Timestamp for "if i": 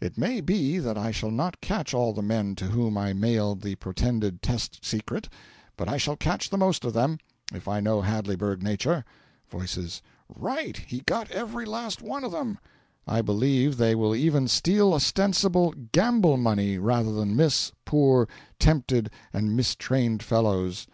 7.52-7.80